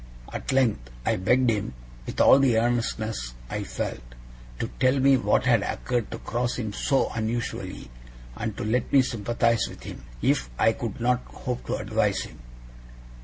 [0.33, 1.75] At length I begged him,
[2.07, 4.01] with all the earnestness I felt,
[4.57, 7.91] to tell me what had occurred to cross him so unusually,
[8.35, 12.39] and to let me sympathize with him, if I could not hope to advise him.